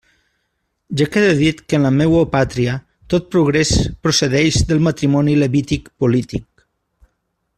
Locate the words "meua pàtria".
1.97-2.73